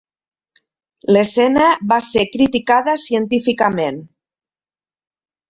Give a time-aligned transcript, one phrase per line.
[1.15, 4.01] L'escena va ser criticada científicament.